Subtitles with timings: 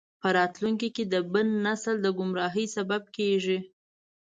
[0.21, 3.59] په راتلونکي کې د بل نسل د ګمراهۍ سبب کیږي.